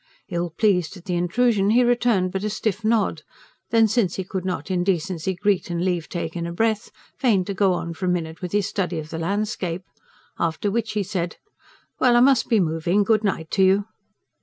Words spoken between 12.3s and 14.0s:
be moving. Good night to you."